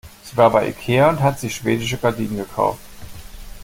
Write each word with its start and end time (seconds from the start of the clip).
Sie 0.23 0.35
war 0.35 0.49
bei 0.49 0.65
Ikea 0.67 1.09
und 1.11 1.19
hat 1.19 1.39
sich 1.39 1.53
schwedische 1.57 1.99
Gardinen 1.99 2.37
gekauft. 2.37 2.79